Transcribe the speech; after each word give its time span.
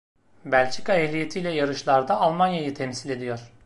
Belçika 0.45 0.95
ehliyetiyle 0.95 1.49
yarışlarda 1.49 2.17
Almanya'yı 2.21 2.73
temsil 2.73 3.09
ediyor. 3.09 3.39